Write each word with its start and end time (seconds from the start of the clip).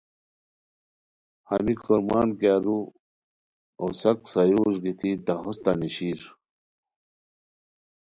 ہمی 1.49 1.73
کورمان 1.83 2.29
کی 2.39 2.47
ارو 2.55 2.77
اوساک 3.81 4.19
سایورج 4.31 4.75
گیتی 4.83 5.11
تہ 5.25 5.33
ہوستہ 5.43 5.71
نیشیر 5.79 6.19